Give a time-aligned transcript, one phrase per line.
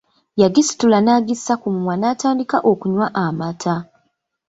[0.41, 3.75] Yagisitula n'agissa ku mumwa natandika okunywa amaata.